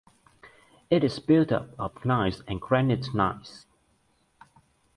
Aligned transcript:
It 0.89 1.03
is 1.03 1.19
built 1.19 1.51
up 1.51 1.75
of 1.77 2.03
gneiss 2.05 2.41
and 2.47 2.59
granite–gneiss. 2.59 3.67